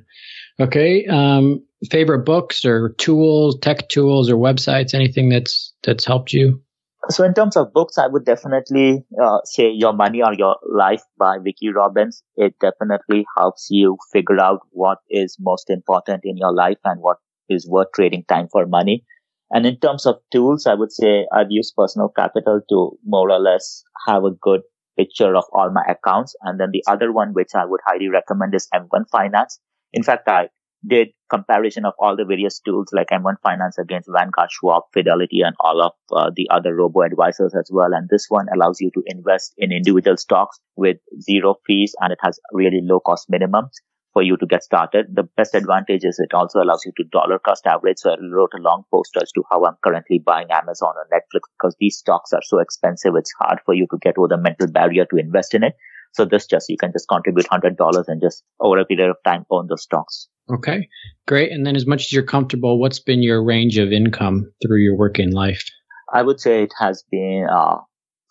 [0.59, 1.05] Okay.
[1.07, 6.61] Um, favorite books or tools, tech tools or websites, anything that's that's helped you?
[7.09, 11.03] So in terms of books, I would definitely uh, say Your Money or Your Life
[11.17, 12.23] by Vicki Robbins.
[12.37, 17.17] It definitely helps you figure out what is most important in your life and what
[17.49, 19.03] is worth trading time for money.
[19.53, 23.39] And in terms of tools, I would say I've used personal capital to more or
[23.39, 24.61] less have a good
[24.97, 26.35] picture of all my accounts.
[26.41, 29.59] And then the other one, which I would highly recommend is M1 Finance.
[29.93, 30.49] In fact, I
[30.85, 35.55] did comparison of all the various tools like M1 Finance against Vanguard, Schwab, Fidelity, and
[35.59, 37.93] all of uh, the other robo advisors as well.
[37.93, 42.19] And this one allows you to invest in individual stocks with zero fees and it
[42.23, 43.69] has really low cost minimums
[44.13, 45.07] for you to get started.
[45.13, 47.97] The best advantage is it also allows you to dollar cost average.
[47.97, 51.49] So I wrote a long post as to how I'm currently buying Amazon or Netflix
[51.57, 53.13] because these stocks are so expensive.
[53.17, 55.73] It's hard for you to get over the mental barrier to invest in it.
[56.13, 59.45] So this just, you can just contribute $100 and just over a period of time
[59.49, 60.27] own those stocks.
[60.51, 60.87] Okay,
[61.27, 61.51] great.
[61.51, 64.95] And then as much as you're comfortable, what's been your range of income through your
[64.95, 65.63] working life?
[66.13, 67.77] I would say it has been, uh,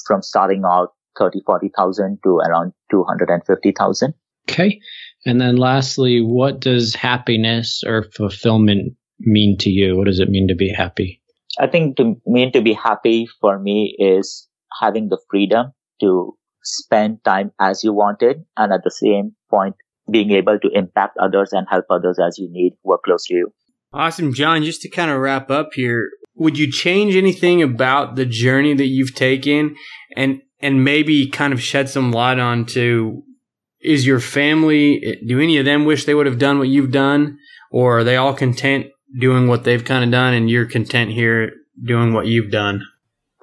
[0.06, 4.14] from starting out 30, 40,000 to around 250,000.
[4.48, 4.80] Okay.
[5.24, 9.96] And then lastly, what does happiness or fulfillment mean to you?
[9.96, 11.20] What does it mean to be happy?
[11.58, 14.48] I think to mean to be happy for me is
[14.80, 19.76] having the freedom to spend time as you wanted and at the same point
[20.10, 23.52] being able to impact others and help others as you need work close to you.
[23.92, 24.64] Awesome, John.
[24.64, 28.86] Just to kind of wrap up here, would you change anything about the journey that
[28.86, 29.76] you've taken
[30.16, 33.22] and and maybe kind of shed some light on to
[33.82, 37.38] is your family do any of them wish they would have done what you've done
[37.70, 38.86] or are they all content
[39.18, 41.52] doing what they've kind of done and you're content here
[41.84, 42.82] doing what you've done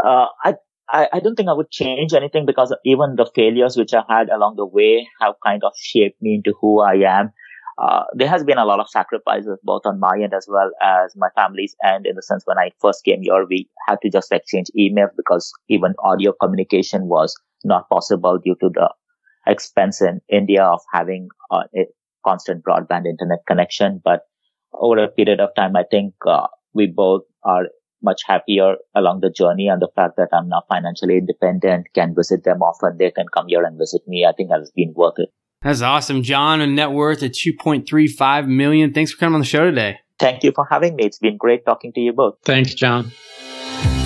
[0.03, 0.25] uh,
[0.91, 4.29] I, I don't think I would change anything because even the failures which I had
[4.29, 7.31] along the way have kind of shaped me into who I am.
[7.77, 11.13] Uh, there has been a lot of sacrifices both on my end as well as
[11.15, 14.31] my family's end in the sense when I first came here, we had to just
[14.31, 18.89] exchange email because even audio communication was not possible due to the
[19.47, 21.85] expense in India of having uh, a
[22.25, 24.01] constant broadband internet connection.
[24.03, 24.21] But
[24.73, 27.65] over a period of time, I think uh, we both are
[28.01, 32.43] much happier along the journey and the fact that I'm now financially independent, can visit
[32.43, 32.97] them often.
[32.97, 34.25] They can come here and visit me.
[34.27, 35.29] I think has been worth it.
[35.61, 36.23] That's awesome.
[36.23, 38.93] John, a net worth of 2.35 million.
[38.93, 39.99] Thanks for coming on the show today.
[40.17, 41.05] Thank you for having me.
[41.05, 42.35] It's been great talking to you both.
[42.45, 43.11] Thanks, John.